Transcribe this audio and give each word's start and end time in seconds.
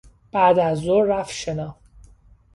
بعدازظهر 0.31 1.03
رفت 1.03 1.31
شنا 1.31 1.75